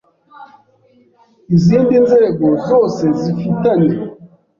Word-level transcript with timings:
izindi 1.55 1.95
nzego 2.05 2.45
zose 2.67 3.03
zifitanye 3.19 3.93